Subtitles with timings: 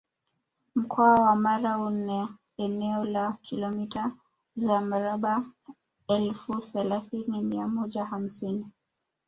[0.75, 4.11] Mkoa wa Mara una eneo la Kilomita
[4.55, 5.45] za mraba
[6.07, 8.65] elfu thelathini mia moja hamsini